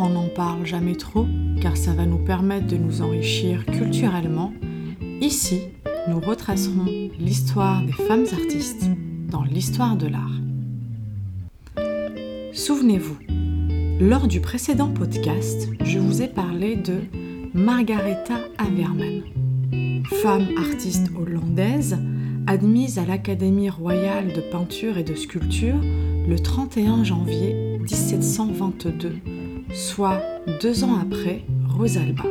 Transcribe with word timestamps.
on 0.00 0.10
n'en 0.10 0.28
parle 0.28 0.64
jamais 0.64 0.94
trop, 0.94 1.26
car 1.60 1.76
ça 1.76 1.92
va 1.92 2.06
nous 2.06 2.24
permettre 2.24 2.66
de 2.66 2.76
nous 2.76 3.02
enrichir 3.02 3.66
culturellement. 3.66 4.52
Ici, 5.20 5.62
nous 6.08 6.20
retracerons 6.20 7.10
l'histoire 7.18 7.82
des 7.82 7.92
femmes 7.92 8.26
artistes 8.32 8.86
dans 9.28 9.42
l'histoire 9.42 9.96
de 9.96 10.06
l'art. 10.06 10.40
Souvenez-vous, 12.52 13.18
lors 14.00 14.28
du 14.28 14.40
précédent 14.40 14.88
podcast, 14.88 15.68
je 15.84 15.98
vous 15.98 16.22
ai 16.22 16.28
parlé 16.28 16.76
de 16.76 17.00
Margaretha 17.54 18.40
Haverman, 18.58 19.22
femme 20.22 20.48
artiste 20.56 21.10
hollandaise 21.16 21.98
admise 22.46 22.98
à 22.98 23.04
l'Académie 23.04 23.70
royale 23.70 24.32
de 24.32 24.40
peinture 24.40 24.98
et 24.98 25.04
de 25.04 25.14
sculpture 25.14 25.80
le 26.28 26.36
31 26.38 27.04
janvier 27.04 27.78
1722, 27.80 29.18
soit 29.72 30.20
deux 30.60 30.84
ans 30.84 30.98
après 31.00 31.44
Rosalba. 31.68 32.24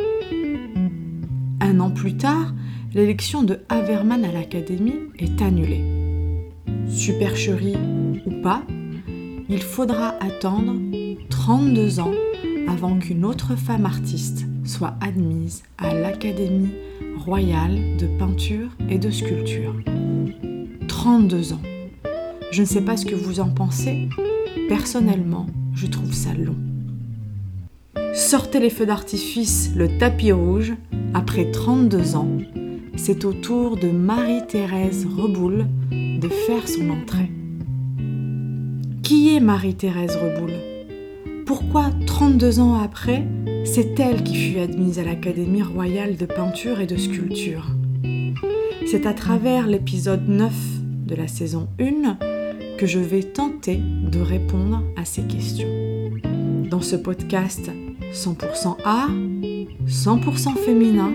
Un 1.60 1.80
an 1.80 1.92
plus 1.92 2.18
tard, 2.18 2.54
l'élection 2.94 3.44
de 3.44 3.60
Haverman 3.70 4.26
à 4.26 4.32
l'Académie 4.32 5.00
est 5.18 5.42
annulée. 5.42 5.84
Supercherie 6.88 7.78
ou 8.26 8.42
pas, 8.42 8.64
il 9.50 9.62
faudra 9.62 10.16
attendre 10.22 10.76
32 11.30 12.00
ans 12.00 12.14
avant 12.68 12.98
qu'une 12.98 13.26
autre 13.26 13.56
femme 13.56 13.86
artiste 13.86 14.46
soit 14.64 14.96
admise 15.02 15.64
à 15.78 15.94
l'Académie 15.94 16.72
royale 17.18 17.98
de 17.98 18.08
peinture 18.18 18.70
et 18.90 18.98
de 18.98 19.10
sculpture. 19.12 19.76
32 20.88 21.54
ans. 21.54 21.62
Je 22.52 22.62
ne 22.62 22.68
sais 22.68 22.82
pas 22.82 22.98
ce 22.98 23.06
que 23.06 23.16
vous 23.16 23.40
en 23.40 23.50
pensez. 23.50 24.10
Personnellement, 24.68 25.48
je 25.74 25.88
trouve 25.88 26.14
ça 26.14 26.34
long. 26.34 26.58
Sortez 28.14 28.60
les 28.60 28.70
feux 28.70 28.86
d'artifice, 28.86 29.72
le 29.74 29.98
tapis 29.98 30.34
rouge. 30.34 30.74
Après 31.14 31.50
32 31.50 32.18
ans, 32.18 32.28
c'est 32.98 33.24
au 33.24 33.32
tour 33.32 33.78
de 33.78 33.88
Marie-Thérèse 33.88 35.06
Reboul 35.06 35.66
de 35.92 36.28
faire 36.28 36.68
son 36.68 36.90
entrée. 36.90 37.32
Qui 39.02 39.34
est 39.34 39.40
Marie-Thérèse 39.40 40.18
Reboul? 40.18 40.52
Pourquoi 41.46 41.90
32 42.06 42.60
ans 42.60 42.76
après, 42.76 43.26
c'est 43.64 43.98
elle 44.00 44.24
qui 44.24 44.36
fut 44.36 44.60
admise 44.60 45.00
à 45.00 45.04
l'Académie 45.04 45.64
royale 45.64 46.18
de 46.18 46.26
peinture 46.26 46.82
et 46.82 46.88
de 46.88 46.98
sculpture? 46.98 47.68
C'est 48.86 49.06
à 49.06 49.14
travers 49.14 49.68
l'épisode 49.68 50.28
9 50.28 50.52
de 51.08 51.16
la 51.16 51.30
saison 51.30 51.70
1 51.80 52.18
que 52.78 52.86
je 52.86 53.00
vais 53.00 53.24
tenter 53.24 53.80
de 54.12 54.20
répondre 54.20 54.84
à 54.98 55.06
ces 55.06 55.22
questions. 55.24 55.70
Dans 56.70 56.82
ce 56.82 56.96
podcast 56.96 57.70
100% 58.14 58.76
art, 58.84 59.10
100% 59.88 60.58
féminin, 60.58 61.14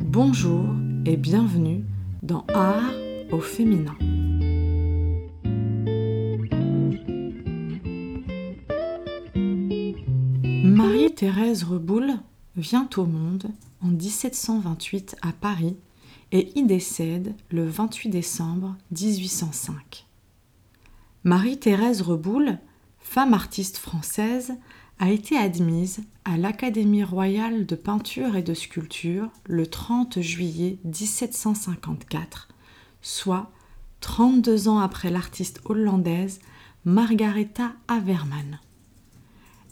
bonjour 0.00 0.64
et 1.04 1.16
bienvenue 1.16 1.84
dans 2.24 2.44
Art 2.52 2.90
au 3.30 3.38
féminin. 3.38 3.94
Marie-Thérèse 10.64 11.62
Reboul 11.62 12.14
vient 12.56 12.88
au 12.96 13.06
monde 13.06 13.46
en 13.80 13.88
1728 13.88 15.16
à 15.22 15.30
Paris 15.30 15.76
et 16.32 16.50
y 16.58 16.64
décède 16.64 17.36
le 17.50 17.68
28 17.68 18.08
décembre 18.08 18.74
1805. 18.90 20.06
Marie-Thérèse 21.22 22.02
Reboul, 22.02 22.58
femme 22.98 23.32
artiste 23.32 23.76
française, 23.76 24.54
a 24.98 25.10
été 25.10 25.36
admise 25.36 26.00
à 26.24 26.36
l'Académie 26.36 27.04
royale 27.04 27.66
de 27.66 27.74
peinture 27.74 28.36
et 28.36 28.42
de 28.42 28.54
sculpture 28.54 29.28
le 29.44 29.66
30 29.66 30.20
juillet 30.20 30.78
1754, 30.84 32.48
soit 33.02 33.50
32 34.00 34.68
ans 34.68 34.78
après 34.78 35.10
l'artiste 35.10 35.60
hollandaise 35.64 36.40
Margaretha 36.84 37.72
Haverman. 37.88 38.60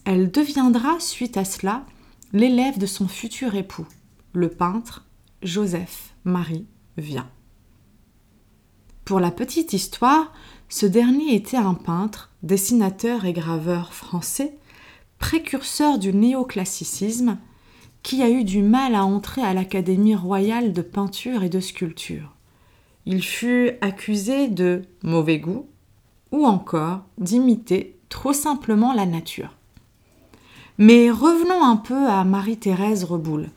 Elle 0.04 0.30
deviendra, 0.30 1.00
suite 1.00 1.36
à 1.36 1.44
cela, 1.44 1.86
l'élève 2.32 2.78
de 2.78 2.86
son 2.86 3.08
futur 3.08 3.54
époux, 3.54 3.86
le 4.32 4.50
peintre 4.50 5.06
Joseph 5.42 6.14
Marie 6.24 6.66
Vien. 6.98 7.28
Pour 9.04 9.20
la 9.20 9.30
petite 9.30 9.72
histoire, 9.72 10.32
ce 10.68 10.86
dernier 10.86 11.34
était 11.34 11.56
un 11.56 11.74
peintre, 11.74 12.30
dessinateur 12.42 13.24
et 13.24 13.32
graveur 13.32 13.94
français, 13.94 14.58
précurseur 15.24 15.98
du 15.98 16.12
néoclassicisme, 16.12 17.38
qui 18.02 18.22
a 18.22 18.28
eu 18.28 18.44
du 18.44 18.60
mal 18.60 18.94
à 18.94 19.06
entrer 19.06 19.40
à 19.40 19.54
l'Académie 19.54 20.14
royale 20.14 20.74
de 20.74 20.82
peinture 20.82 21.42
et 21.42 21.48
de 21.48 21.60
sculpture. 21.60 22.34
Il 23.06 23.22
fut 23.22 23.70
accusé 23.80 24.48
de 24.48 24.82
mauvais 25.02 25.38
goût 25.38 25.66
ou 26.30 26.44
encore 26.44 27.04
d'imiter 27.16 27.96
trop 28.10 28.34
simplement 28.34 28.92
la 28.92 29.06
nature. 29.06 29.56
Mais 30.76 31.10
revenons 31.10 31.64
un 31.64 31.76
peu 31.76 32.06
à 32.06 32.22
Marie-Thérèse 32.24 33.04
Reboul, 33.04 33.48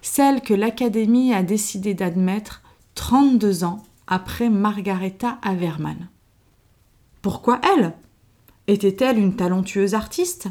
celle 0.00 0.40
que 0.40 0.54
l'Académie 0.54 1.34
a 1.34 1.42
décidé 1.42 1.94
d'admettre 1.94 2.62
32 2.94 3.64
ans 3.64 3.82
après 4.06 4.50
Margaretha 4.50 5.38
Haverman. 5.42 6.10
Pourquoi 7.22 7.60
elle? 7.74 7.94
Était-elle 8.68 9.18
une 9.18 9.34
talentueuse 9.34 9.94
artiste? 9.94 10.48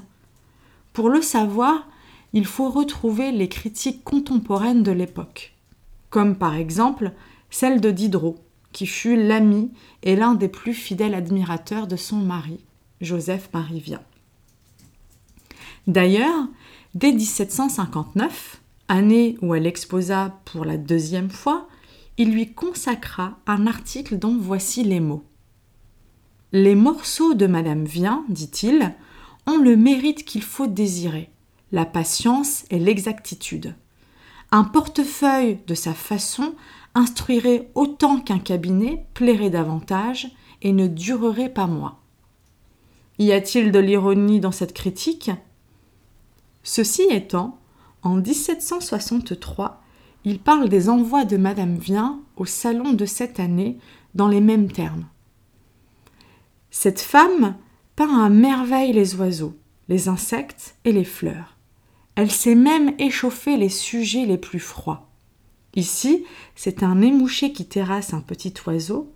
Pour 0.98 1.10
le 1.10 1.22
savoir, 1.22 1.88
il 2.34 2.48
faut 2.48 2.72
retrouver 2.72 3.32
les 3.32 3.48
critiques 3.50 4.04
contemporaines 4.04 4.82
de 4.82 4.92
l'époque, 4.92 5.54
comme 6.10 6.36
par 6.36 6.56
exemple 6.56 7.12
celle 7.52 7.82
de 7.82 7.92
Diderot, 7.92 8.40
qui 8.72 8.88
fut 8.88 9.16
l'ami 9.16 9.70
et 10.02 10.16
l'un 10.16 10.34
des 10.34 10.48
plus 10.48 10.74
fidèles 10.74 11.14
admirateurs 11.14 11.86
de 11.86 11.98
son 11.98 12.16
mari, 12.16 12.66
Joseph-Marie 13.00 13.80
Vien. 13.80 14.02
D'ailleurs, 15.86 16.48
dès 16.96 17.12
1759, 17.12 18.60
année 18.88 19.38
où 19.44 19.54
elle 19.54 19.68
exposa 19.68 20.40
pour 20.46 20.66
la 20.66 20.78
deuxième 20.78 21.30
fois, 21.30 21.68
il 22.18 22.32
lui 22.32 22.54
consacra 22.54 23.38
un 23.46 23.68
article 23.68 24.18
dont 24.18 24.36
voici 24.36 24.84
les 24.84 25.00
mots. 25.00 25.26
Les 26.54 26.74
morceaux 26.74 27.36
de 27.36 27.46
Madame 27.46 27.86
Vien, 27.86 28.26
dit-il, 28.30 28.96
le 29.56 29.78
mérite 29.78 30.26
qu'il 30.26 30.44
faut 30.44 30.68
désirer, 30.68 31.30
la 31.72 31.86
patience 31.86 32.66
et 32.70 32.80
l'exactitude. 32.80 33.76
Un 34.52 34.66
portefeuille 34.66 35.60
de 35.68 35.74
sa 35.74 35.94
façon 35.94 36.54
instruirait 36.96 37.70
autant 37.76 38.20
qu'un 38.20 38.40
cabinet, 38.40 39.06
plairait 39.14 39.50
davantage 39.50 40.28
et 40.62 40.74
ne 40.74 40.88
durerait 40.88 41.54
pas 41.54 41.68
moins. 41.68 41.98
Y 43.20 43.32
a-t-il 43.32 43.72
de 43.72 43.80
l'ironie 43.80 44.40
dans 44.40 44.52
cette 44.52 44.74
critique? 44.74 45.32
Ceci 46.64 47.04
étant, 47.10 47.60
en 48.04 48.16
1763, 48.16 49.82
il 50.24 50.40
parle 50.40 50.70
des 50.70 50.90
envois 50.90 51.26
de 51.26 51.38
Madame 51.38 51.78
Vien 51.78 52.20
au 52.36 52.46
salon 52.46 52.94
de 52.94 53.06
cette 53.06 53.40
année 53.40 53.78
dans 54.16 54.28
les 54.28 54.42
mêmes 54.42 54.72
termes. 54.72 55.08
Cette 56.70 57.00
femme 57.00 57.56
peint 57.98 58.24
à 58.24 58.30
merveille 58.30 58.94
les 58.94 59.16
oiseaux, 59.16 59.58
les 59.90 60.08
insectes 60.08 60.76
et 60.86 60.92
les 60.92 61.04
fleurs. 61.04 61.58
Elle 62.14 62.30
sait 62.30 62.54
même 62.54 62.94
échauffer 63.00 63.58
les 63.58 63.70
sujets 63.70 64.28
les 64.28 64.38
plus 64.38 64.60
froids. 64.60 65.10
Ici, 65.76 66.24
c'est 66.56 66.84
un 66.84 67.02
émouché 67.02 67.52
qui 67.54 67.66
terrasse 67.66 68.14
un 68.14 68.22
petit 68.22 68.54
oiseau, 68.68 69.12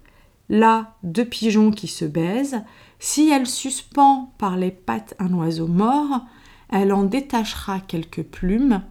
là, 0.50 0.96
deux 1.04 1.26
pigeons 1.26 1.70
qui 1.70 1.88
se 1.88 2.06
baisent. 2.06 2.64
Si 2.98 3.30
elle 3.30 3.46
suspend 3.46 4.34
par 4.40 4.58
les 4.58 4.72
pattes 4.72 5.14
un 5.20 5.32
oiseau 5.34 5.68
mort, 5.68 6.26
elle 6.70 6.92
en 6.92 7.04
détachera 7.04 7.82
quelques 7.82 8.24
plumes 8.24 8.82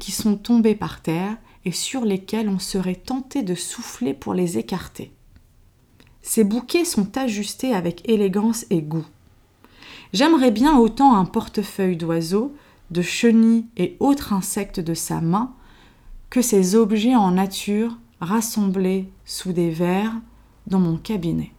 qui 0.00 0.12
sont 0.12 0.36
tombées 0.36 0.74
par 0.74 1.02
terre 1.02 1.36
et 1.66 1.72
sur 1.72 2.06
lesquels 2.06 2.48
on 2.48 2.58
serait 2.58 2.94
tenté 2.94 3.42
de 3.42 3.54
souffler 3.54 4.14
pour 4.14 4.32
les 4.32 4.56
écarter. 4.56 5.12
Ces 6.22 6.42
bouquets 6.42 6.86
sont 6.86 7.18
ajustés 7.18 7.74
avec 7.74 8.08
élégance 8.08 8.64
et 8.70 8.80
goût. 8.80 9.04
J'aimerais 10.12 10.50
bien 10.50 10.78
autant 10.78 11.16
un 11.16 11.24
portefeuille 11.24 11.96
d'oiseaux, 11.96 12.54
de 12.90 13.02
chenilles 13.02 13.66
et 13.76 13.96
autres 14.00 14.32
insectes 14.32 14.80
de 14.80 14.94
sa 14.94 15.20
main 15.20 15.52
que 16.30 16.42
ces 16.42 16.76
objets 16.76 17.16
en 17.16 17.32
nature 17.32 17.96
rassemblés 18.20 19.10
sous 19.24 19.52
des 19.52 19.70
verres 19.70 20.14
dans 20.66 20.80
mon 20.80 20.96
cabinet. 20.96 21.52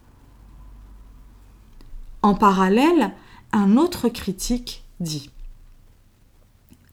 En 2.21 2.35
parallèle, 2.35 3.13
un 3.51 3.77
autre 3.77 4.09
critique 4.09 4.83
dit 4.99 5.29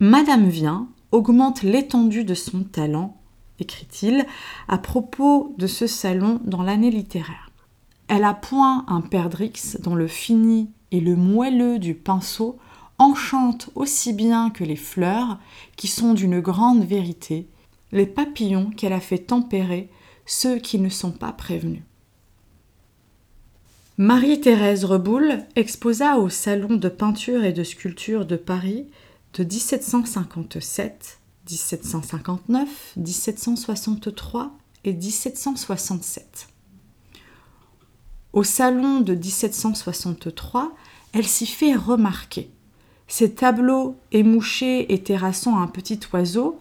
Madame 0.00 0.48
vient, 0.48 0.88
augmente 1.12 1.62
l'étendue 1.62 2.24
de 2.24 2.34
son 2.34 2.62
talent, 2.64 3.16
écrit-il, 3.58 4.26
à 4.68 4.78
propos 4.78 5.54
de 5.58 5.66
ce 5.66 5.86
salon 5.86 6.40
dans 6.44 6.62
l'année 6.62 6.90
littéraire. 6.90 7.50
Elle 8.08 8.24
a 8.24 8.34
point 8.34 8.84
un 8.88 9.00
perdrix 9.00 9.78
dont 9.80 9.94
le 9.94 10.08
fini 10.08 10.70
et 10.90 11.00
le 11.00 11.16
moelleux 11.16 11.78
du 11.78 11.94
pinceau 11.94 12.58
enchantent 12.98 13.70
aussi 13.74 14.12
bien 14.12 14.50
que 14.50 14.64
les 14.64 14.76
fleurs, 14.76 15.38
qui 15.76 15.88
sont 15.88 16.14
d'une 16.14 16.40
grande 16.40 16.84
vérité, 16.84 17.48
les 17.92 18.06
papillons 18.06 18.70
qu'elle 18.70 18.92
a 18.92 19.00
fait 19.00 19.18
tempérer, 19.18 19.90
ceux 20.26 20.58
qui 20.58 20.78
ne 20.78 20.88
sont 20.88 21.12
pas 21.12 21.32
prévenus. 21.32 21.82
Marie-Thérèse 23.96 24.84
Reboul 24.84 25.44
exposa 25.54 26.18
au 26.18 26.28
Salon 26.28 26.76
de 26.76 26.88
peinture 26.88 27.44
et 27.44 27.52
de 27.52 27.62
sculpture 27.62 28.26
de 28.26 28.36
Paris 28.36 28.86
de 29.34 29.44
1757, 29.44 31.20
1759, 31.48 32.94
1763 32.96 34.58
et 34.84 34.92
1767. 34.92 36.48
Au 38.34 38.42
Salon 38.42 39.00
de 39.00 39.14
1763, 39.14 40.72
elle 41.12 41.24
s'y 41.24 41.46
fait 41.46 41.76
remarquer. 41.76 42.50
Ses 43.06 43.32
tableaux 43.32 43.94
émouchés 44.10 44.92
et 44.92 45.04
terrassant 45.04 45.56
un 45.60 45.68
petit 45.68 46.00
oiseau, 46.12 46.58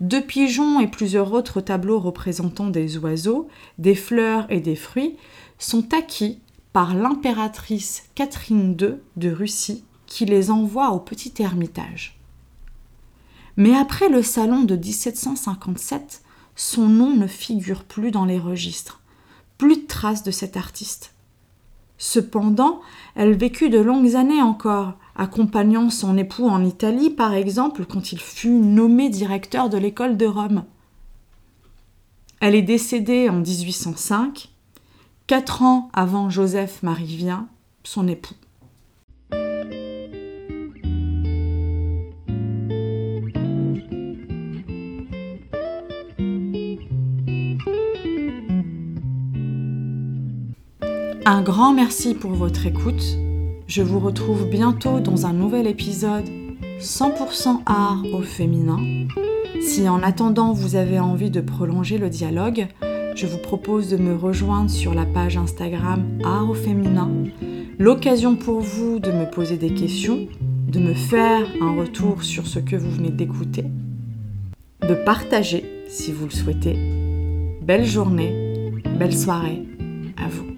deux 0.00 0.20
pigeons 0.20 0.80
et 0.80 0.88
plusieurs 0.88 1.32
autres 1.32 1.60
tableaux 1.60 2.00
représentant 2.00 2.70
des 2.70 2.98
oiseaux, 2.98 3.46
des 3.78 3.94
fleurs 3.94 4.50
et 4.50 4.58
des 4.58 4.74
fruits 4.74 5.16
sont 5.60 5.94
acquis 5.94 6.40
par 6.72 6.92
l'impératrice 6.92 8.02
Catherine 8.16 8.76
II 8.80 8.94
de 9.14 9.30
Russie 9.30 9.84
qui 10.06 10.24
les 10.24 10.50
envoie 10.50 10.90
au 10.90 10.98
petit 10.98 11.34
ermitage. 11.38 12.18
Mais 13.56 13.76
après 13.76 14.08
le 14.08 14.24
salon 14.24 14.64
de 14.64 14.74
1757, 14.74 16.22
son 16.56 16.88
nom 16.88 17.14
ne 17.14 17.28
figure 17.28 17.84
plus 17.84 18.10
dans 18.10 18.24
les 18.24 18.40
registres. 18.40 19.01
Plus 19.62 19.76
de 19.76 19.86
traces 19.86 20.24
de 20.24 20.32
cet 20.32 20.56
artiste. 20.56 21.14
Cependant, 21.96 22.80
elle 23.14 23.36
vécut 23.36 23.70
de 23.70 23.78
longues 23.78 24.16
années 24.16 24.42
encore, 24.42 24.94
accompagnant 25.14 25.88
son 25.88 26.18
époux 26.18 26.48
en 26.48 26.64
Italie, 26.64 27.10
par 27.10 27.32
exemple, 27.32 27.84
quand 27.84 28.10
il 28.10 28.18
fut 28.18 28.50
nommé 28.50 29.08
directeur 29.08 29.68
de 29.68 29.78
l'école 29.78 30.16
de 30.16 30.26
Rome. 30.26 30.64
Elle 32.40 32.56
est 32.56 32.62
décédée 32.62 33.28
en 33.28 33.36
1805, 33.36 34.50
quatre 35.28 35.62
ans 35.62 35.90
avant 35.92 36.28
Joseph 36.28 36.82
Marivien, 36.82 37.46
son 37.84 38.08
époux. 38.08 38.34
Un 51.24 51.42
grand 51.42 51.72
merci 51.72 52.14
pour 52.14 52.32
votre 52.32 52.66
écoute. 52.66 53.16
Je 53.68 53.80
vous 53.80 54.00
retrouve 54.00 54.48
bientôt 54.48 54.98
dans 54.98 55.24
un 55.24 55.32
nouvel 55.32 55.68
épisode 55.68 56.28
100% 56.80 57.60
art 57.64 58.02
au 58.12 58.22
féminin. 58.22 59.06
Si 59.60 59.88
en 59.88 60.02
attendant 60.02 60.52
vous 60.52 60.74
avez 60.74 60.98
envie 60.98 61.30
de 61.30 61.40
prolonger 61.40 61.96
le 61.98 62.10
dialogue, 62.10 62.66
je 63.14 63.26
vous 63.28 63.38
propose 63.38 63.88
de 63.88 63.96
me 63.96 64.16
rejoindre 64.16 64.68
sur 64.68 64.94
la 64.94 65.06
page 65.06 65.36
Instagram 65.36 66.02
Art 66.24 66.50
au 66.50 66.54
féminin. 66.54 67.08
L'occasion 67.78 68.34
pour 68.34 68.58
vous 68.58 68.98
de 68.98 69.12
me 69.12 69.30
poser 69.30 69.58
des 69.58 69.74
questions, 69.74 70.26
de 70.40 70.80
me 70.80 70.94
faire 70.94 71.46
un 71.60 71.78
retour 71.78 72.24
sur 72.24 72.48
ce 72.48 72.58
que 72.58 72.74
vous 72.74 72.90
venez 72.90 73.10
d'écouter, 73.10 73.66
de 74.88 74.94
partager 74.94 75.84
si 75.86 76.10
vous 76.10 76.24
le 76.24 76.32
souhaitez. 76.32 76.76
Belle 77.62 77.84
journée, 77.84 78.72
belle 78.98 79.16
soirée 79.16 79.62
à 80.16 80.26
vous. 80.28 80.51